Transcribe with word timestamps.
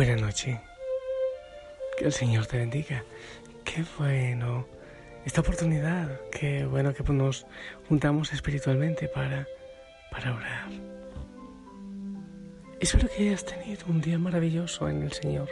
Buenas 0.00 0.22
noches. 0.22 0.58
Que 1.98 2.06
el 2.06 2.12
Señor 2.14 2.46
te 2.46 2.56
bendiga. 2.56 3.04
Qué 3.66 3.84
bueno 3.98 4.66
esta 5.26 5.42
oportunidad. 5.42 6.18
Qué 6.32 6.64
bueno 6.64 6.94
que 6.94 7.02
nos 7.12 7.44
juntamos 7.86 8.32
espiritualmente 8.32 9.08
para, 9.08 9.46
para 10.10 10.34
orar. 10.34 10.70
Espero 12.80 13.08
que 13.08 13.28
hayas 13.28 13.44
tenido 13.44 13.84
un 13.88 14.00
día 14.00 14.18
maravilloso 14.18 14.88
en 14.88 15.02
el 15.02 15.12
Señor. 15.12 15.50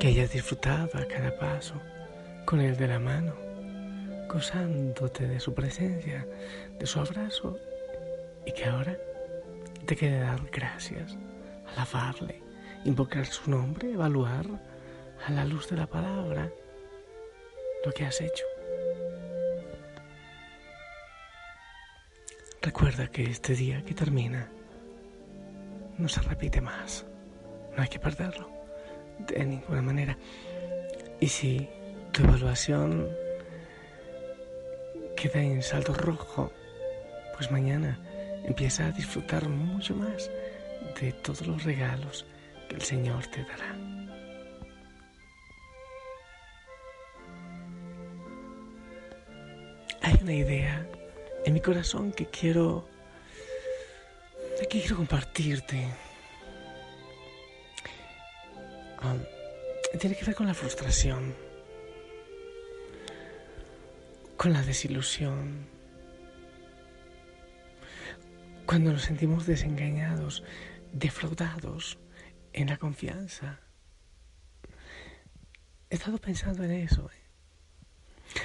Que 0.00 0.06
hayas 0.06 0.32
disfrutado 0.32 0.88
a 0.94 1.04
cada 1.04 1.38
paso 1.38 1.74
con 2.46 2.62
Él 2.62 2.74
de 2.78 2.88
la 2.88 2.98
mano, 2.98 3.34
gozándote 4.32 5.28
de 5.28 5.38
su 5.40 5.52
presencia, 5.52 6.26
de 6.78 6.86
su 6.86 7.00
abrazo 7.00 7.58
y 8.46 8.52
que 8.52 8.64
ahora 8.64 8.96
te 9.84 9.94
quede 9.94 10.20
dar 10.20 10.40
gracias, 10.50 11.18
alabarle, 11.74 12.42
invocar 12.84 13.26
su 13.26 13.50
nombre, 13.50 13.92
evaluar 13.92 14.46
a 15.26 15.30
la 15.30 15.44
luz 15.44 15.68
de 15.68 15.76
la 15.76 15.86
palabra 15.86 16.50
lo 17.84 17.92
que 17.92 18.04
has 18.04 18.20
hecho. 18.20 18.44
Recuerda 22.62 23.08
que 23.08 23.24
este 23.24 23.54
día 23.54 23.82
que 23.84 23.94
termina 23.94 24.48
no 25.98 26.08
se 26.08 26.22
repite 26.22 26.60
más. 26.60 27.04
No 27.76 27.82
hay 27.82 27.88
que 27.88 27.98
perderlo 27.98 28.48
de 29.18 29.44
ninguna 29.44 29.82
manera. 29.82 30.16
Y 31.20 31.28
si 31.28 31.68
tu 32.12 32.22
evaluación 32.22 33.10
queda 35.16 35.42
en 35.42 35.62
saldo 35.62 35.92
rojo, 35.92 36.52
pues 37.36 37.50
mañana 37.50 37.98
empieza 38.44 38.86
a 38.86 38.92
disfrutar 38.92 39.48
mucho 39.48 39.94
más 39.94 40.30
de 41.00 41.12
todos 41.12 41.46
los 41.46 41.64
regalos 41.64 42.26
que 42.68 42.76
el 42.76 42.82
Señor 42.82 43.26
te 43.28 43.42
dará. 43.44 43.76
Hay 50.02 50.18
una 50.22 50.34
idea 50.34 50.86
en 51.44 51.54
mi 51.54 51.60
corazón 51.60 52.12
que 52.12 52.26
quiero 52.26 52.88
que 54.60 54.80
quiero 54.80 54.96
compartirte. 54.96 55.88
Um, 59.02 59.20
tiene 59.98 60.16
que 60.16 60.24
ver 60.24 60.34
con 60.34 60.46
la 60.46 60.54
frustración, 60.54 61.34
con 64.36 64.52
la 64.52 64.62
desilusión, 64.62 65.66
cuando 68.66 68.92
nos 68.92 69.02
sentimos 69.02 69.46
desengañados, 69.46 70.42
defraudados 70.94 71.98
en 72.52 72.68
la 72.68 72.76
confianza. 72.76 73.60
He 75.90 75.96
estado 75.96 76.18
pensando 76.18 76.62
en 76.62 76.70
eso. 76.70 77.10
¿eh? 77.10 78.40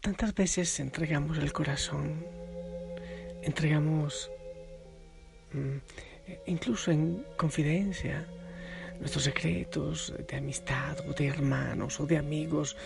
Tantas 0.00 0.34
veces 0.34 0.78
entregamos 0.80 1.38
el 1.38 1.52
corazón, 1.52 2.24
entregamos 3.42 4.30
mm, 5.52 5.76
incluso 6.46 6.90
en 6.90 7.24
confidencia 7.36 8.26
nuestros 8.98 9.24
secretos 9.24 10.14
de 10.26 10.36
amistad 10.36 10.98
o 11.08 11.12
de 11.12 11.28
hermanos 11.28 12.00
o 12.00 12.06
de 12.06 12.16
amigos, 12.16 12.76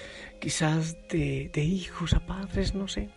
quizás 0.41 0.97
de, 1.09 1.51
de 1.53 1.63
hijos 1.63 2.13
a 2.15 2.27
padres, 2.27 2.75
no 2.75 2.89
sé. 2.89 3.09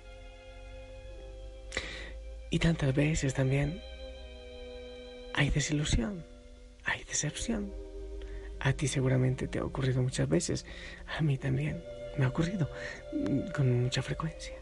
Y 2.49 2.59
tantas 2.59 2.93
veces 2.93 3.33
también 3.33 3.81
hay 5.33 5.49
desilusión, 5.49 6.23
hay 6.85 7.03
decepción. 7.03 7.71
A 8.59 8.73
ti 8.73 8.87
seguramente 8.87 9.47
te 9.47 9.59
ha 9.59 9.65
ocurrido 9.65 10.01
muchas 10.01 10.29
veces, 10.29 10.65
a 11.17 11.21
mí 11.21 11.37
también 11.37 11.83
me 12.17 12.25
ha 12.25 12.29
ocurrido 12.29 12.69
mm, 13.11 13.51
con 13.51 13.83
mucha 13.83 14.01
frecuencia. 14.01 14.55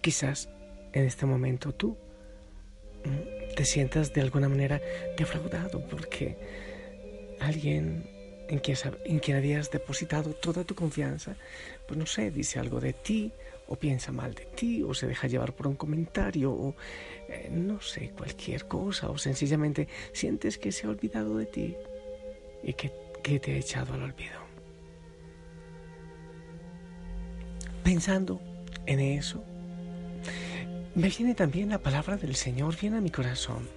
Quizás 0.00 0.48
en 0.92 1.04
este 1.04 1.26
momento 1.26 1.72
tú 1.72 1.96
mm, 3.04 3.54
te 3.54 3.64
sientas 3.64 4.12
de 4.12 4.20
alguna 4.20 4.48
manera 4.48 4.80
defraudado 5.16 5.86
porque 5.88 6.36
alguien 7.40 8.04
en 8.48 8.58
quien, 8.58 8.76
en 9.04 9.18
quien 9.20 9.36
habías 9.36 9.70
depositado 9.70 10.32
toda 10.34 10.64
tu 10.64 10.74
confianza, 10.74 11.36
pues 11.86 11.96
no 11.96 12.06
sé, 12.06 12.30
dice 12.30 12.58
algo 12.58 12.80
de 12.80 12.92
ti 12.92 13.32
o 13.70 13.76
piensa 13.76 14.10
mal 14.10 14.34
de 14.34 14.46
ti, 14.46 14.82
o 14.82 14.92
se 14.94 15.06
deja 15.06 15.28
llevar 15.28 15.54
por 15.54 15.68
un 15.68 15.76
comentario, 15.76 16.52
o 16.52 16.74
eh, 17.28 17.48
no 17.52 17.80
sé, 17.80 18.10
cualquier 18.10 18.66
cosa, 18.66 19.08
o 19.10 19.16
sencillamente 19.16 19.86
sientes 20.12 20.58
que 20.58 20.72
se 20.72 20.86
ha 20.86 20.90
olvidado 20.90 21.38
de 21.38 21.46
ti 21.46 21.76
y 22.64 22.72
que, 22.74 22.92
que 23.22 23.38
te 23.38 23.52
ha 23.52 23.56
echado 23.56 23.94
al 23.94 24.02
olvido. 24.02 24.40
Pensando 27.84 28.40
en 28.86 28.98
eso, 28.98 29.44
me 30.96 31.08
viene 31.08 31.36
también 31.36 31.68
la 31.68 31.78
palabra 31.78 32.16
del 32.16 32.34
Señor, 32.34 32.76
viene 32.76 32.96
a 32.96 33.00
mi 33.00 33.10
corazón. 33.10 33.68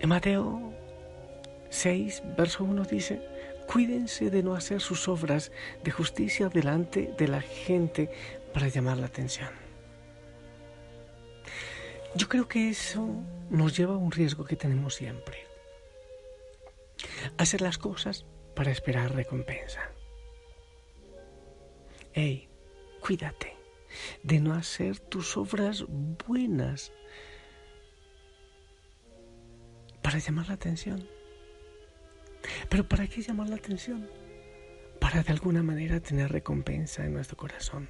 En 0.00 0.08
Mateo 0.08 0.72
6, 1.70 2.24
verso 2.36 2.64
1 2.64 2.82
dice, 2.86 3.22
Cuídense 3.72 4.28
de 4.28 4.42
no 4.42 4.54
hacer 4.54 4.82
sus 4.82 5.08
obras 5.08 5.50
de 5.82 5.90
justicia 5.90 6.50
delante 6.50 7.14
de 7.16 7.26
la 7.26 7.40
gente 7.40 8.10
para 8.52 8.68
llamar 8.68 8.98
la 8.98 9.06
atención. 9.06 9.48
Yo 12.14 12.28
creo 12.28 12.46
que 12.46 12.68
eso 12.68 13.08
nos 13.48 13.74
lleva 13.74 13.94
a 13.94 13.96
un 13.96 14.10
riesgo 14.10 14.44
que 14.44 14.56
tenemos 14.56 14.96
siempre. 14.96 15.46
Hacer 17.38 17.62
las 17.62 17.78
cosas 17.78 18.26
para 18.54 18.70
esperar 18.70 19.14
recompensa. 19.14 19.80
Hey, 22.12 22.50
cuídate 23.00 23.56
de 24.22 24.38
no 24.40 24.52
hacer 24.52 24.98
tus 24.98 25.34
obras 25.38 25.86
buenas 26.26 26.92
para 30.02 30.18
llamar 30.18 30.48
la 30.48 30.54
atención. 30.54 31.08
Pero 32.72 32.88
¿para 32.88 33.06
qué 33.06 33.20
llamar 33.20 33.50
la 33.50 33.56
atención? 33.56 34.08
Para 34.98 35.22
de 35.22 35.30
alguna 35.30 35.62
manera 35.62 36.00
tener 36.00 36.32
recompensa 36.32 37.04
en 37.04 37.12
nuestro 37.12 37.36
corazón. 37.36 37.86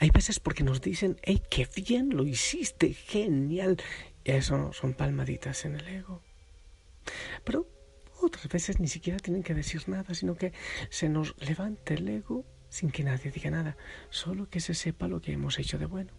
Hay 0.00 0.08
veces 0.08 0.40
porque 0.40 0.64
nos 0.64 0.80
dicen, 0.80 1.18
hey, 1.22 1.42
qué 1.50 1.68
bien 1.76 2.16
lo 2.16 2.24
hiciste, 2.24 2.94
genial. 2.94 3.76
Eso 4.24 4.72
son 4.72 4.94
palmaditas 4.94 5.66
en 5.66 5.74
el 5.74 5.86
ego. 5.86 6.22
Pero 7.44 7.68
otras 8.22 8.48
veces 8.48 8.80
ni 8.80 8.88
siquiera 8.88 9.18
tienen 9.18 9.42
que 9.42 9.52
decir 9.52 9.86
nada, 9.86 10.14
sino 10.14 10.34
que 10.34 10.54
se 10.88 11.10
nos 11.10 11.36
levanta 11.46 11.92
el 11.92 12.08
ego 12.08 12.46
sin 12.70 12.90
que 12.90 13.04
nadie 13.04 13.32
diga 13.32 13.50
nada, 13.50 13.76
solo 14.08 14.48
que 14.48 14.60
se 14.60 14.72
sepa 14.72 15.08
lo 15.08 15.20
que 15.20 15.32
hemos 15.32 15.58
hecho 15.58 15.76
de 15.76 15.84
bueno. 15.84 16.14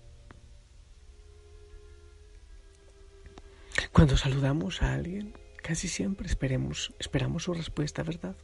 Cuando 3.92 4.16
saludamos 4.18 4.84
a 4.84 4.94
alguien, 4.94 5.34
Casi 5.66 5.88
siempre 5.88 6.28
esperemos, 6.28 6.94
esperamos 7.00 7.46
su 7.46 7.54
respuesta, 7.56 8.04
¿verdad? 8.04 8.36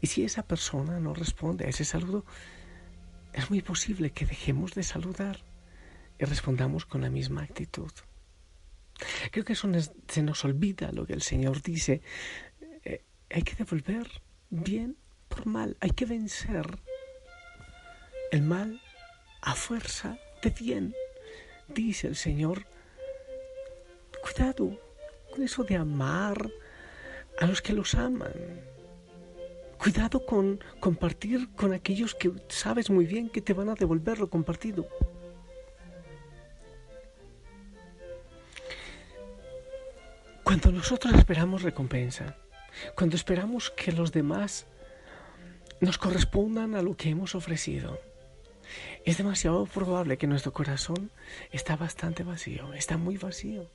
Y 0.00 0.06
si 0.06 0.24
esa 0.24 0.42
persona 0.42 0.98
no 1.00 1.12
responde 1.12 1.66
a 1.66 1.68
ese 1.68 1.84
saludo, 1.84 2.24
es 3.34 3.50
muy 3.50 3.60
posible 3.60 4.10
que 4.12 4.24
dejemos 4.24 4.72
de 4.72 4.84
saludar 4.84 5.44
y 6.18 6.24
respondamos 6.24 6.86
con 6.86 7.02
la 7.02 7.10
misma 7.10 7.42
actitud. 7.42 7.92
Creo 9.30 9.44
que 9.44 9.52
eso 9.52 9.68
se 10.08 10.22
nos 10.22 10.46
olvida 10.46 10.92
lo 10.92 11.06
que 11.06 11.12
el 11.12 11.20
Señor 11.20 11.60
dice. 11.60 12.00
Eh, 12.84 13.04
hay 13.28 13.42
que 13.42 13.56
devolver 13.56 14.08
bien 14.48 14.96
por 15.28 15.44
mal, 15.44 15.76
hay 15.80 15.90
que 15.90 16.06
vencer 16.06 16.78
el 18.32 18.40
mal 18.40 18.80
a 19.42 19.54
fuerza 19.54 20.16
de 20.42 20.48
bien. 20.48 20.94
Dice 21.68 22.06
el 22.06 22.16
Señor, 22.16 22.66
cuidado, 24.22 24.87
eso 25.42 25.64
de 25.64 25.76
amar 25.76 26.50
a 27.38 27.46
los 27.46 27.62
que 27.62 27.72
los 27.72 27.94
aman. 27.94 28.32
Cuidado 29.78 30.24
con 30.26 30.62
compartir 30.80 31.50
con 31.54 31.72
aquellos 31.72 32.14
que 32.14 32.32
sabes 32.48 32.90
muy 32.90 33.06
bien 33.06 33.30
que 33.30 33.40
te 33.40 33.52
van 33.52 33.68
a 33.68 33.74
devolver 33.74 34.18
lo 34.18 34.28
compartido. 34.28 34.88
Cuando 40.42 40.72
nosotros 40.72 41.14
esperamos 41.14 41.62
recompensa, 41.62 42.36
cuando 42.96 43.16
esperamos 43.16 43.70
que 43.70 43.92
los 43.92 44.12
demás 44.12 44.66
nos 45.80 45.98
correspondan 45.98 46.74
a 46.74 46.82
lo 46.82 46.96
que 46.96 47.10
hemos 47.10 47.34
ofrecido, 47.34 48.00
es 49.04 49.18
demasiado 49.18 49.64
probable 49.66 50.18
que 50.18 50.26
nuestro 50.26 50.52
corazón 50.52 51.10
está 51.52 51.76
bastante 51.76 52.24
vacío, 52.24 52.72
está 52.74 52.96
muy 52.96 53.16
vacío. 53.16 53.70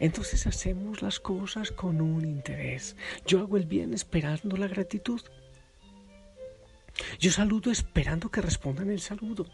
Entonces 0.00 0.46
hacemos 0.46 1.02
las 1.02 1.20
cosas 1.20 1.70
con 1.70 2.00
un 2.00 2.24
interés. 2.24 2.96
Yo 3.26 3.40
hago 3.40 3.56
el 3.56 3.66
bien 3.66 3.94
esperando 3.94 4.56
la 4.56 4.68
gratitud. 4.68 5.20
Yo 7.18 7.30
saludo 7.30 7.70
esperando 7.70 8.30
que 8.30 8.40
respondan 8.40 8.90
el 8.90 9.00
saludo. 9.00 9.46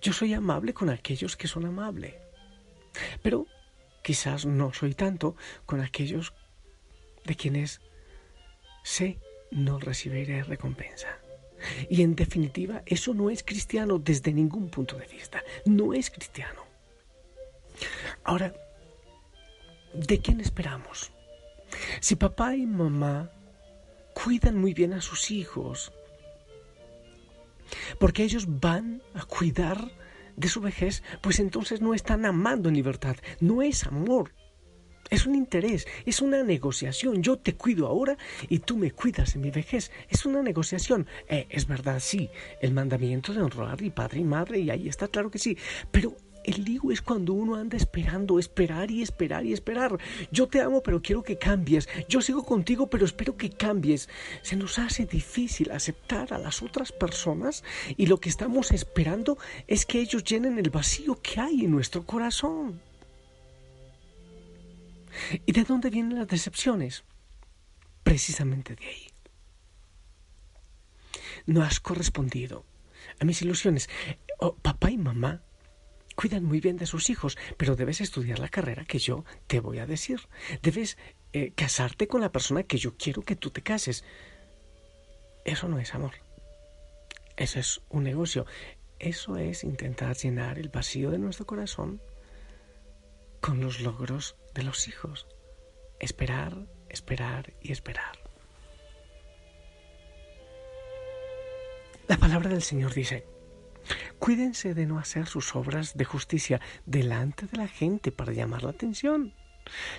Yo 0.00 0.12
soy 0.12 0.34
amable 0.34 0.74
con 0.74 0.90
aquellos 0.90 1.36
que 1.36 1.48
son 1.48 1.66
amables, 1.66 2.14
pero 3.22 3.46
quizás 4.02 4.46
no 4.46 4.72
soy 4.72 4.94
tanto 4.94 5.36
con 5.66 5.80
aquellos 5.80 6.32
de 7.24 7.34
quienes 7.34 7.80
sé 8.82 9.18
no 9.50 9.78
recibiré 9.78 10.42
recompensa. 10.42 11.18
Y 11.88 12.02
en 12.02 12.14
definitiva, 12.14 12.82
eso 12.86 13.14
no 13.14 13.30
es 13.30 13.42
cristiano 13.42 13.98
desde 13.98 14.32
ningún 14.32 14.68
punto 14.68 14.96
de 14.96 15.06
vista. 15.06 15.42
No 15.64 15.94
es 15.94 16.10
cristiano. 16.10 16.65
Ahora, 18.24 18.54
¿de 19.94 20.20
quién 20.20 20.40
esperamos? 20.40 21.12
Si 22.00 22.16
papá 22.16 22.54
y 22.54 22.66
mamá 22.66 23.30
cuidan 24.14 24.58
muy 24.58 24.74
bien 24.74 24.92
a 24.92 25.00
sus 25.00 25.30
hijos, 25.30 25.92
porque 27.98 28.22
ellos 28.22 28.60
van 28.60 29.02
a 29.14 29.24
cuidar 29.24 29.90
de 30.36 30.48
su 30.48 30.60
vejez, 30.60 31.02
pues 31.20 31.40
entonces 31.40 31.80
no 31.80 31.94
están 31.94 32.24
amando 32.24 32.68
en 32.68 32.76
libertad, 32.76 33.16
no 33.40 33.62
es 33.62 33.86
amor. 33.86 34.32
Es 35.08 35.24
un 35.24 35.36
interés, 35.36 35.86
es 36.04 36.20
una 36.20 36.42
negociación. 36.42 37.22
Yo 37.22 37.38
te 37.38 37.54
cuido 37.54 37.86
ahora 37.86 38.16
y 38.48 38.58
tú 38.58 38.76
me 38.76 38.90
cuidas 38.90 39.36
en 39.36 39.42
mi 39.42 39.52
vejez. 39.52 39.92
Es 40.08 40.26
una 40.26 40.42
negociación. 40.42 41.06
Eh, 41.28 41.46
es 41.48 41.68
verdad, 41.68 42.00
sí, 42.00 42.28
el 42.60 42.72
mandamiento 42.72 43.32
de 43.32 43.40
honrar 43.40 43.80
y 43.82 43.90
padre 43.90 44.20
y 44.20 44.24
madre, 44.24 44.58
y 44.58 44.70
ahí 44.70 44.88
está 44.88 45.06
claro 45.06 45.30
que 45.30 45.38
sí. 45.38 45.56
Pero 45.92 46.16
el 46.46 46.64
lío 46.64 46.92
es 46.92 47.02
cuando 47.02 47.32
uno 47.32 47.56
anda 47.56 47.76
esperando, 47.76 48.38
esperar 48.38 48.90
y 48.90 49.02
esperar 49.02 49.44
y 49.44 49.52
esperar. 49.52 49.98
Yo 50.30 50.46
te 50.46 50.60
amo, 50.60 50.82
pero 50.82 51.02
quiero 51.02 51.22
que 51.22 51.38
cambies. 51.38 51.88
Yo 52.08 52.20
sigo 52.20 52.44
contigo, 52.44 52.88
pero 52.88 53.04
espero 53.04 53.36
que 53.36 53.50
cambies. 53.50 54.08
Se 54.42 54.54
nos 54.54 54.78
hace 54.78 55.06
difícil 55.06 55.72
aceptar 55.72 56.32
a 56.32 56.38
las 56.38 56.62
otras 56.62 56.92
personas 56.92 57.64
y 57.96 58.06
lo 58.06 58.18
que 58.20 58.28
estamos 58.28 58.70
esperando 58.70 59.38
es 59.66 59.84
que 59.86 60.00
ellos 60.00 60.22
llenen 60.22 60.58
el 60.58 60.70
vacío 60.70 61.20
que 61.20 61.40
hay 61.40 61.64
en 61.64 61.72
nuestro 61.72 62.06
corazón. 62.06 62.80
¿Y 65.44 65.52
de 65.52 65.64
dónde 65.64 65.90
vienen 65.90 66.18
las 66.18 66.28
decepciones? 66.28 67.04
Precisamente 68.04 68.76
de 68.76 68.86
ahí. 68.86 69.06
No 71.46 71.62
has 71.62 71.80
correspondido 71.80 72.64
a 73.18 73.24
mis 73.24 73.42
ilusiones. 73.42 73.88
Oh, 74.38 74.54
papá 74.54 74.90
y 74.90 74.98
mamá 74.98 75.42
cuidan 76.16 76.42
muy 76.42 76.60
bien 76.60 76.76
de 76.76 76.86
sus 76.86 77.10
hijos, 77.10 77.38
pero 77.56 77.76
debes 77.76 78.00
estudiar 78.00 78.40
la 78.40 78.48
carrera 78.48 78.84
que 78.84 78.98
yo 78.98 79.24
te 79.46 79.60
voy 79.60 79.78
a 79.78 79.86
decir. 79.86 80.20
Debes 80.62 80.98
eh, 81.32 81.52
casarte 81.54 82.08
con 82.08 82.20
la 82.20 82.32
persona 82.32 82.64
que 82.64 82.78
yo 82.78 82.96
quiero 82.96 83.22
que 83.22 83.36
tú 83.36 83.50
te 83.50 83.62
cases. 83.62 84.02
Eso 85.44 85.68
no 85.68 85.78
es 85.78 85.94
amor. 85.94 86.14
Eso 87.36 87.60
es 87.60 87.82
un 87.90 88.02
negocio. 88.02 88.46
Eso 88.98 89.36
es 89.36 89.62
intentar 89.62 90.16
llenar 90.16 90.58
el 90.58 90.70
vacío 90.70 91.10
de 91.10 91.18
nuestro 91.18 91.46
corazón 91.46 92.00
con 93.40 93.60
los 93.60 93.80
logros 93.80 94.36
de 94.54 94.62
los 94.62 94.88
hijos. 94.88 95.26
Esperar, 96.00 96.66
esperar 96.88 97.52
y 97.60 97.72
esperar. 97.72 98.18
La 102.08 102.16
palabra 102.16 102.48
del 102.48 102.62
Señor 102.62 102.94
dice, 102.94 103.26
Cuídense 104.18 104.74
de 104.74 104.86
no 104.86 104.98
hacer 104.98 105.26
sus 105.26 105.54
obras 105.54 105.96
de 105.96 106.04
justicia 106.04 106.60
delante 106.86 107.46
de 107.46 107.58
la 107.58 107.68
gente 107.68 108.12
para 108.12 108.32
llamar 108.32 108.62
la 108.62 108.70
atención. 108.70 109.34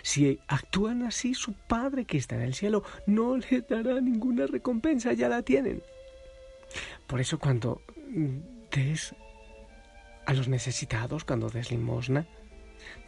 Si 0.02 0.40
actúan 0.48 1.04
así, 1.04 1.34
su 1.34 1.54
Padre 1.54 2.06
que 2.06 2.18
está 2.18 2.36
en 2.36 2.42
el 2.42 2.54
cielo 2.54 2.84
no 3.06 3.38
les 3.38 3.68
dará 3.68 4.00
ninguna 4.02 4.48
recompensa, 4.48 5.14
ya 5.14 5.30
la 5.30 5.42
tienen. 5.42 5.84
Por 7.06 7.22
eso 7.22 7.40
cuando 7.40 7.82
des 8.72 9.16
a 10.26 10.34
los 10.34 10.48
necesitados, 10.48 11.24
cuando 11.24 11.50
des 11.50 11.72
limosna, 11.72 12.28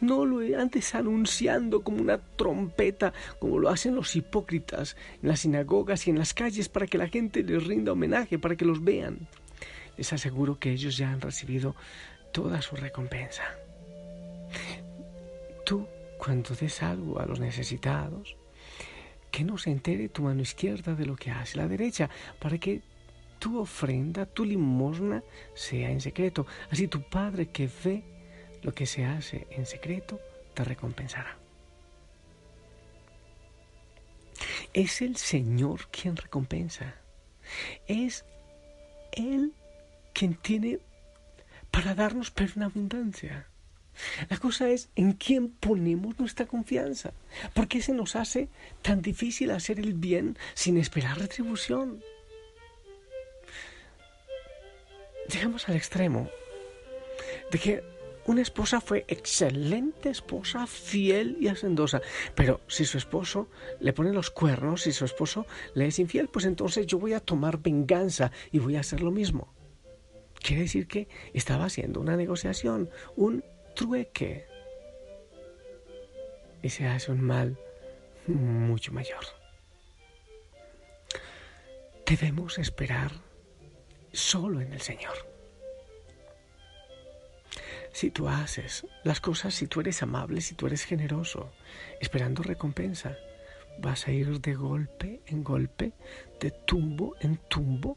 no 0.00 0.26
lo 0.26 0.40
antes 0.58 0.94
anunciando 0.94 1.82
como 1.82 2.00
una 2.00 2.18
trompeta, 2.18 3.12
como 3.38 3.58
lo 3.58 3.68
hacen 3.68 3.94
los 3.94 4.16
hipócritas 4.16 4.96
en 5.22 5.28
las 5.28 5.40
sinagogas 5.40 6.06
y 6.06 6.10
en 6.10 6.18
las 6.18 6.34
calles 6.34 6.68
para 6.68 6.86
que 6.86 6.98
la 6.98 7.08
gente 7.08 7.42
les 7.42 7.66
rinda 7.66 7.92
homenaje, 7.92 8.38
para 8.38 8.56
que 8.56 8.64
los 8.64 8.82
vean 8.82 9.28
les 10.00 10.14
aseguro 10.14 10.58
que 10.58 10.70
ellos 10.72 10.96
ya 10.96 11.10
han 11.10 11.20
recibido 11.20 11.76
toda 12.32 12.62
su 12.62 12.74
recompensa. 12.74 13.44
Tú, 15.66 15.86
cuando 16.16 16.54
des 16.54 16.82
algo 16.82 17.20
a 17.20 17.26
los 17.26 17.38
necesitados, 17.38 18.34
que 19.30 19.44
no 19.44 19.58
se 19.58 19.70
entere 19.70 20.08
tu 20.08 20.22
mano 20.22 20.40
izquierda 20.40 20.94
de 20.94 21.04
lo 21.04 21.16
que 21.16 21.30
hace 21.30 21.58
la 21.58 21.68
derecha, 21.68 22.08
para 22.38 22.56
que 22.56 22.80
tu 23.38 23.60
ofrenda, 23.60 24.24
tu 24.24 24.46
limosna, 24.46 25.22
sea 25.52 25.90
en 25.90 26.00
secreto. 26.00 26.46
Así 26.70 26.88
tu 26.88 27.02
Padre 27.02 27.50
que 27.50 27.68
ve 27.84 28.02
lo 28.62 28.72
que 28.72 28.86
se 28.86 29.04
hace 29.04 29.46
en 29.50 29.66
secreto, 29.66 30.18
te 30.54 30.64
recompensará. 30.64 31.36
Es 34.72 35.02
el 35.02 35.16
Señor 35.16 35.88
quien 35.90 36.16
recompensa. 36.16 36.94
Es 37.86 38.24
Él 39.12 39.52
quien 40.20 40.34
tiene 40.34 40.80
para 41.70 41.94
darnos 41.94 42.30
pero 42.30 42.52
en 42.56 42.64
abundancia. 42.64 43.46
La 44.28 44.36
cosa 44.36 44.68
es 44.68 44.90
en 44.94 45.14
quién 45.14 45.48
ponemos 45.48 46.18
nuestra 46.18 46.44
confianza. 46.44 47.14
¿Por 47.54 47.68
qué 47.68 47.80
se 47.80 47.94
nos 47.94 48.16
hace 48.16 48.50
tan 48.82 49.00
difícil 49.00 49.50
hacer 49.50 49.78
el 49.80 49.94
bien 49.94 50.36
sin 50.52 50.76
esperar 50.76 51.18
retribución? 51.18 52.02
Llegamos 55.32 55.66
al 55.70 55.76
extremo 55.76 56.28
de 57.50 57.58
que 57.58 57.82
una 58.26 58.42
esposa 58.42 58.82
fue 58.82 59.06
excelente 59.08 60.10
esposa, 60.10 60.66
fiel 60.66 61.38
y 61.40 61.48
hacendosa, 61.48 62.02
pero 62.34 62.60
si 62.68 62.84
su 62.84 62.98
esposo 62.98 63.48
le 63.80 63.94
pone 63.94 64.12
los 64.12 64.30
cuernos, 64.30 64.82
si 64.82 64.92
su 64.92 65.06
esposo 65.06 65.46
le 65.72 65.86
es 65.86 65.98
infiel, 65.98 66.28
pues 66.28 66.44
entonces 66.44 66.86
yo 66.86 66.98
voy 66.98 67.14
a 67.14 67.20
tomar 67.20 67.56
venganza 67.56 68.32
y 68.52 68.58
voy 68.58 68.76
a 68.76 68.80
hacer 68.80 69.00
lo 69.00 69.10
mismo. 69.10 69.54
Quiere 70.42 70.62
decir 70.62 70.86
que 70.86 71.08
estaba 71.34 71.66
haciendo 71.66 72.00
una 72.00 72.16
negociación, 72.16 72.90
un 73.16 73.44
trueque. 73.74 74.46
Y 76.62 76.70
se 76.70 76.86
hace 76.86 77.12
un 77.12 77.20
mal 77.20 77.58
mucho 78.26 78.92
mayor. 78.92 79.24
Debemos 82.06 82.58
esperar 82.58 83.12
solo 84.12 84.60
en 84.60 84.72
el 84.72 84.80
Señor. 84.80 85.14
Si 87.92 88.10
tú 88.10 88.28
haces 88.28 88.86
las 89.04 89.20
cosas, 89.20 89.54
si 89.54 89.66
tú 89.66 89.80
eres 89.80 90.02
amable, 90.02 90.40
si 90.40 90.54
tú 90.54 90.66
eres 90.66 90.84
generoso, 90.84 91.52
esperando 92.00 92.42
recompensa, 92.42 93.16
vas 93.78 94.06
a 94.06 94.12
ir 94.12 94.40
de 94.40 94.54
golpe 94.54 95.20
en 95.26 95.42
golpe, 95.42 95.92
de 96.40 96.50
tumbo 96.50 97.16
en 97.20 97.36
tumbo, 97.48 97.96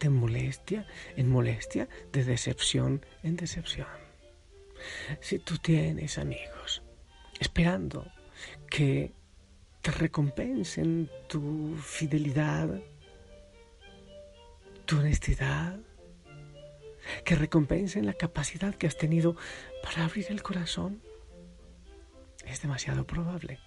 de 0.00 0.10
molestia 0.10 0.86
en 1.16 1.28
molestia, 1.28 1.88
de 2.12 2.24
decepción 2.24 3.06
en 3.22 3.36
decepción. 3.36 3.86
Si 5.20 5.38
tú 5.38 5.58
tienes 5.58 6.18
amigos 6.18 6.82
esperando 7.38 8.10
que 8.68 9.12
te 9.82 9.90
recompensen 9.90 11.10
tu 11.28 11.76
fidelidad, 11.76 12.80
tu 14.86 14.98
honestidad, 14.98 15.78
que 17.24 17.34
recompensen 17.34 18.06
la 18.06 18.14
capacidad 18.14 18.74
que 18.74 18.86
has 18.86 18.96
tenido 18.96 19.36
para 19.82 20.04
abrir 20.04 20.26
el 20.30 20.42
corazón, 20.42 21.02
es 22.46 22.60
demasiado 22.62 23.06
probable 23.06 23.58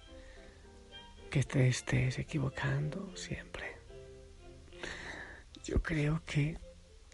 que 1.30 1.42
te 1.42 1.68
estés 1.68 2.18
equivocando 2.18 3.16
siempre. 3.16 3.73
Yo 5.64 5.82
creo 5.82 6.22
que 6.26 6.58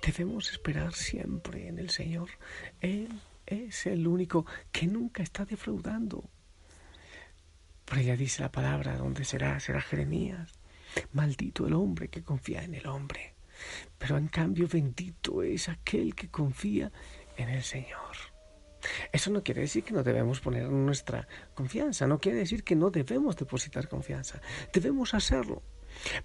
debemos 0.04 0.50
esperar 0.50 0.92
siempre 0.92 1.69
en 1.69 1.78
el 1.78 1.90
Señor. 1.90 2.30
Él 2.80 3.09
es 3.47 3.87
el 3.87 4.09
único 4.09 4.45
que 4.73 4.88
nunca 4.88 5.23
está 5.23 5.45
defraudando. 5.45 6.28
Por 7.85 7.99
ella 7.99 8.16
dice 8.16 8.42
la 8.42 8.50
palabra, 8.50 8.97
¿dónde 8.97 9.25
será? 9.25 9.61
Será 9.61 9.80
Jeremías. 9.80 10.59
Maldito 11.12 11.69
el 11.69 11.75
hombre 11.75 12.09
que 12.09 12.25
confía 12.25 12.64
en 12.64 12.75
el 12.75 12.88
hombre. 12.88 13.35
Pero 13.99 14.19
en 14.19 14.26
cambio 14.26 14.66
bendito 14.66 15.45
es 15.45 15.69
aquel 15.69 16.16
que 16.16 16.28
confía 16.28 16.90
en 17.37 17.50
el 17.50 17.62
Señor. 17.62 18.16
Eso 19.12 19.30
no 19.30 19.45
quiere 19.45 19.61
decir 19.61 19.85
que 19.85 19.92
no 19.92 20.02
debemos 20.02 20.40
poner 20.40 20.69
nuestra 20.69 21.28
confianza, 21.54 22.09
no 22.09 22.19
quiere 22.19 22.38
decir 22.38 22.64
que 22.64 22.75
no 22.75 22.90
debemos 22.90 23.37
depositar 23.37 23.88
confianza. 23.88 24.40
Debemos 24.73 25.14
hacerlo. 25.14 25.62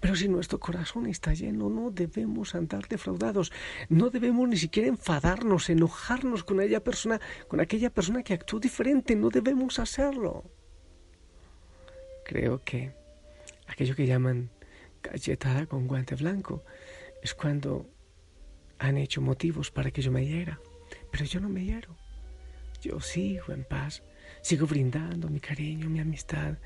Pero 0.00 0.16
si 0.16 0.28
nuestro 0.28 0.58
corazón 0.58 1.06
está 1.06 1.32
lleno, 1.34 1.68
no 1.68 1.90
debemos 1.90 2.54
andar 2.54 2.88
defraudados, 2.88 3.52
no 3.88 4.10
debemos 4.10 4.48
ni 4.48 4.56
siquiera 4.56 4.88
enfadarnos, 4.88 5.70
enojarnos 5.70 6.44
con 6.44 6.60
aquella 6.60 6.82
persona, 6.82 7.20
con 7.48 7.60
aquella 7.60 7.90
persona 7.90 8.22
que 8.22 8.34
actuó 8.34 8.60
diferente, 8.60 9.16
no 9.16 9.28
debemos 9.30 9.78
hacerlo. 9.78 10.44
Creo 12.24 12.62
que 12.64 12.92
aquello 13.66 13.94
que 13.94 14.06
llaman 14.06 14.50
galletada 15.02 15.66
con 15.66 15.86
guante 15.86 16.14
blanco 16.14 16.64
es 17.22 17.34
cuando 17.34 17.88
han 18.78 18.96
hecho 18.96 19.20
motivos 19.20 19.70
para 19.70 19.90
que 19.90 20.02
yo 20.02 20.12
me 20.12 20.26
hiera. 20.26 20.60
pero 21.10 21.24
yo 21.24 21.40
no 21.40 21.48
me 21.48 21.64
hiero. 21.64 21.96
Yo 22.82 23.00
sigo 23.00 23.52
en 23.52 23.64
paz, 23.64 24.02
sigo 24.42 24.66
brindando 24.66 25.28
mi 25.28 25.40
cariño, 25.40 25.88
mi 25.88 26.00
amistad 26.00 26.58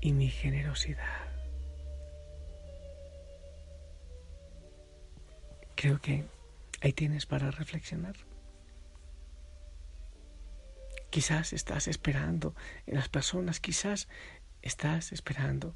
y 0.00 0.12
mi 0.12 0.28
generosidad. 0.28 1.21
Creo 5.82 6.00
que 6.00 6.24
ahí 6.80 6.92
tienes 6.92 7.26
para 7.26 7.50
reflexionar. 7.50 8.14
Quizás 11.10 11.52
estás 11.52 11.88
esperando 11.88 12.54
en 12.86 12.94
las 12.94 13.08
personas, 13.08 13.58
quizás 13.58 14.06
estás 14.62 15.10
esperando 15.10 15.74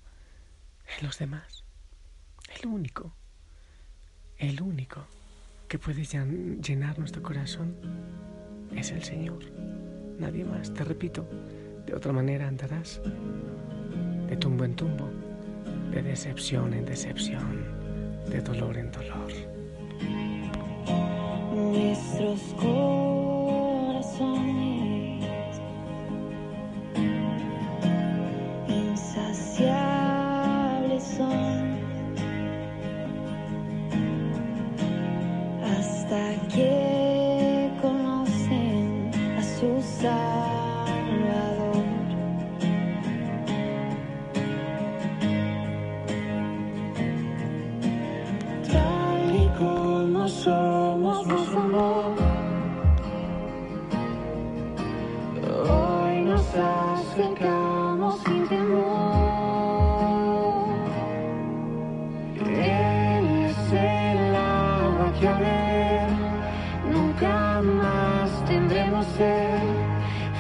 en 0.97 1.07
los 1.07 1.19
demás. 1.19 1.65
El 2.57 2.69
único, 2.69 3.17
el 4.39 4.63
único 4.63 5.09
que 5.67 5.81
puede 5.81 6.05
llenar 6.05 7.01
nuestro 7.01 7.21
corazón 7.21 7.75
es 8.77 8.93
el 8.93 9.03
Señor. 9.03 9.45
Nadie 10.21 10.45
más, 10.45 10.73
te 10.73 10.85
repito, 10.85 11.29
de 11.85 11.95
otra 11.97 12.13
manera 12.13 12.47
andarás 12.47 13.01
de 14.29 14.37
tumbo 14.37 14.65
en 14.65 14.77
tumbo, 14.77 15.11
de 15.91 16.01
decepción 16.01 16.75
en 16.75 16.85
decepción, 16.85 18.25
de 18.31 18.41
dolor 18.41 18.79
en 18.79 18.93
dolor. 18.93 19.56
Nuestros 21.77 22.41
corazones 22.55 22.86
acercamos 57.17 58.21
sin 58.27 58.47
temor. 58.47 58.85
Él 62.45 63.27
es 63.47 63.73
el 63.73 64.35
agua 64.37 65.13
que 65.19 65.29
a 65.29 65.39
ver 65.39 66.09
nunca 66.93 67.63
más 67.63 68.45
tendremos 68.45 69.07
sed. 69.17 69.63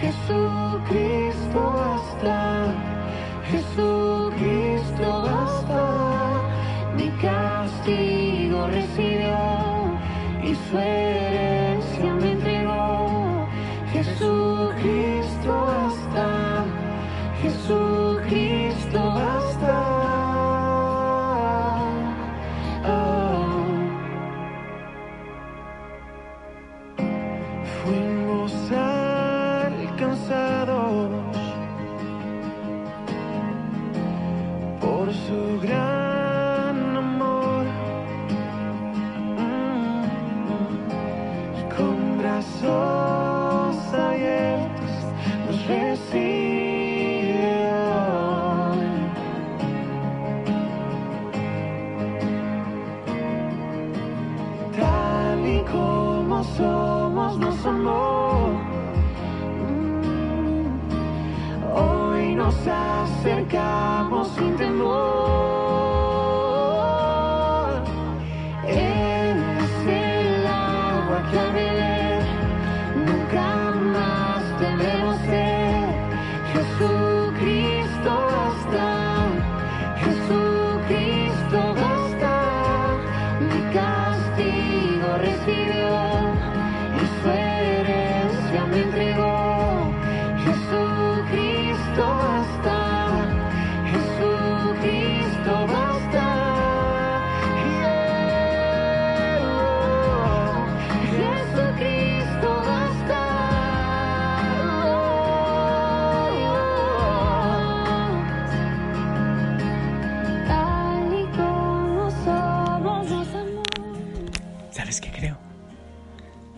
Jesucristo 0.03 1.61
basta, 1.75 2.75
Jesucristo 3.51 5.23
basta. 5.23 5.83
Mi 6.95 7.09
castigo 7.23 8.67
recibió 8.67 9.39
y 10.43 10.55
su 10.55 10.79
herencia 10.79 12.15
me 12.21 12.33
entregó. 12.33 13.49
Jesucristo 13.93 15.76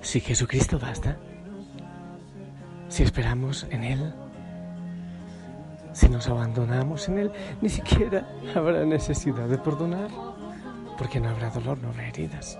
Si 0.08 0.20
Jesucristo 0.20 0.78
basta, 0.78 1.18
si 2.88 3.02
esperamos 3.02 3.66
en 3.68 3.84
Él, 3.84 4.14
si 5.92 6.08
nos 6.08 6.26
abandonamos 6.28 7.10
en 7.10 7.18
Él, 7.18 7.32
ni 7.60 7.68
siquiera 7.68 8.26
habrá 8.54 8.86
necesidad 8.86 9.46
de 9.48 9.58
perdonar, 9.58 10.08
porque 10.96 11.20
no 11.20 11.28
habrá 11.28 11.50
dolor, 11.50 11.78
no 11.82 11.90
habrá 11.90 12.08
heridas. 12.08 12.58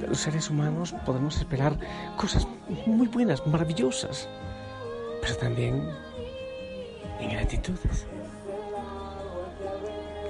De 0.00 0.08
los 0.08 0.18
seres 0.18 0.50
humanos 0.50 0.92
podemos 1.06 1.38
esperar 1.38 1.78
cosas 2.16 2.44
muy 2.86 3.06
buenas, 3.06 3.46
maravillosas, 3.46 4.28
pero 5.22 5.36
también 5.36 5.88
ingratitudes. 7.20 8.08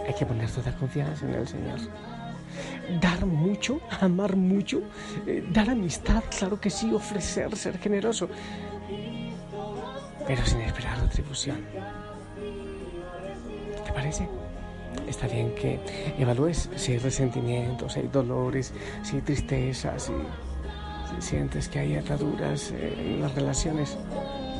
Hay 0.06 0.12
que 0.12 0.26
poner 0.26 0.50
toda 0.50 0.76
confianza 0.76 1.24
en 1.24 1.34
el 1.34 1.48
Señor. 1.48 1.78
Dar 3.00 3.26
mucho, 3.26 3.80
amar 4.00 4.36
mucho, 4.36 4.82
eh, 5.26 5.44
dar 5.50 5.68
amistad, 5.68 6.22
claro 6.38 6.58
que 6.58 6.70
sí, 6.70 6.92
ofrecer, 6.92 7.54
ser 7.54 7.78
generoso, 7.78 8.28
pero 10.26 10.44
sin 10.46 10.60
esperar 10.62 10.98
retribución. 11.00 11.58
¿Te 13.84 13.92
parece? 13.92 14.28
Está 15.06 15.26
bien 15.26 15.54
que 15.54 15.80
evalúes 16.18 16.70
si 16.76 16.92
hay 16.92 16.98
resentimientos, 16.98 17.92
si 17.92 18.00
hay 18.00 18.08
dolores, 18.08 18.72
si 19.02 19.16
hay 19.16 19.22
tristeza, 19.22 19.98
si, 19.98 20.12
si 21.10 21.28
sientes 21.28 21.68
que 21.68 21.78
hay 21.80 21.96
ataduras 21.96 22.72
eh, 22.72 22.94
en 22.98 23.22
las 23.22 23.34
relaciones. 23.34 23.96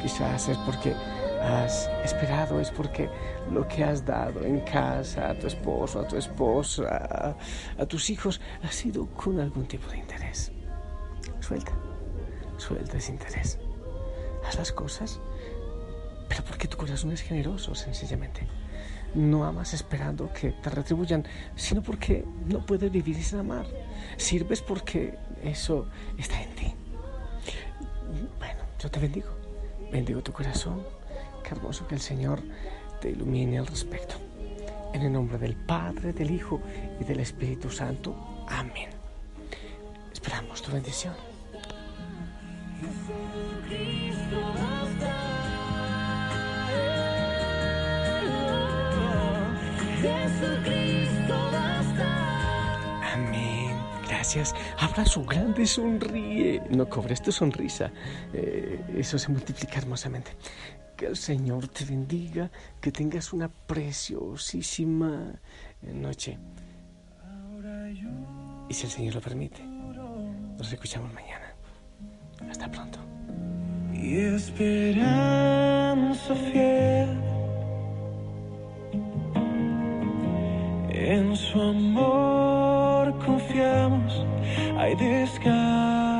Quizás 0.02 0.48
es 0.48 0.56
porque 0.58 0.94
has 1.40 1.88
esperado, 2.04 2.60
es 2.60 2.70
porque 2.70 3.08
lo 3.50 3.66
que 3.66 3.84
has 3.84 4.04
dado 4.04 4.44
en 4.44 4.60
casa 4.60 5.30
a 5.30 5.38
tu 5.38 5.46
esposo, 5.46 6.00
a 6.00 6.08
tu 6.08 6.16
esposa, 6.16 7.36
a, 7.78 7.86
tus 7.86 8.10
hijos, 8.10 8.40
ha 8.62 8.70
sido 8.70 9.06
con 9.06 9.40
algún 9.40 9.66
tipo 9.66 9.88
de 9.90 9.98
interés. 9.98 10.52
Suelta, 11.40 11.72
suelta 12.56 12.96
ese 12.96 13.12
interés. 13.12 13.58
Haz 14.46 14.56
las 14.56 14.72
cosas, 14.72 15.20
pero 16.28 16.44
porque 16.44 16.68
tu 16.68 16.76
corazón 16.76 17.12
es 17.12 17.22
generoso, 17.22 17.74
sencillamente. 17.74 18.46
No 19.14 19.44
amas 19.44 19.72
esperando 19.72 20.30
que 20.32 20.52
te 20.52 20.70
retribuyan, 20.70 21.26
sino 21.56 21.82
porque 21.82 22.24
no 22.46 22.64
puedes 22.64 22.90
vivir 22.92 23.22
sin 23.22 23.38
amar. 23.38 23.66
Sirves 24.16 24.60
porque 24.60 25.18
eso 25.42 25.86
está 26.18 26.42
en 26.42 26.54
ti. 26.54 26.74
Bueno, 28.38 28.60
yo 28.78 28.90
te 28.90 29.00
bendigo. 29.00 29.28
Bendigo 29.90 30.22
tu 30.22 30.32
corazón. 30.32 30.97
Qué 31.48 31.54
hermoso 31.54 31.86
que 31.86 31.94
el 31.94 32.00
Señor 32.02 32.42
te 33.00 33.08
ilumine 33.08 33.58
al 33.58 33.66
respecto. 33.66 34.16
En 34.92 35.00
el 35.00 35.10
nombre 35.10 35.38
del 35.38 35.56
Padre, 35.56 36.12
del 36.12 36.30
Hijo 36.30 36.60
y 37.00 37.04
del 37.04 37.20
Espíritu 37.20 37.70
Santo. 37.70 38.44
Amén. 38.48 38.90
Esperamos 40.12 40.60
tu 40.60 40.72
bendición. 40.72 41.14
Jesucristo 42.80 44.40
basta. 44.54 45.14
Jesucristo 50.02 51.50
basta. 51.50 53.14
Amén. 53.14 53.74
Gracias. 54.06 54.54
Abrazo 54.78 55.24
grande, 55.24 55.66
sonríe. 55.66 56.62
No 56.68 56.86
cobres 56.90 57.22
tu 57.22 57.32
sonrisa. 57.32 57.90
Eh, 58.34 58.84
eso 58.98 59.18
se 59.18 59.30
multiplica 59.30 59.78
hermosamente. 59.78 60.32
Que 60.98 61.06
el 61.06 61.16
Señor 61.16 61.68
te 61.68 61.84
bendiga, 61.84 62.50
que 62.80 62.90
tengas 62.90 63.32
una 63.32 63.48
preciosísima 63.48 65.32
noche. 65.80 66.36
Y 68.68 68.74
si 68.74 68.86
el 68.86 68.90
Señor 68.90 69.14
lo 69.14 69.20
permite, 69.20 69.62
nos 69.62 70.72
escuchamos 70.72 71.14
mañana. 71.14 71.54
Hasta 72.50 72.68
pronto. 72.68 72.98
y 73.94 74.16
esperanza 74.16 76.34
fiel. 76.34 77.16
En 80.90 81.36
su 81.36 81.62
amor 81.62 83.16
confiamos, 83.24 84.26
hay 84.76 84.96
descanso 84.96 86.17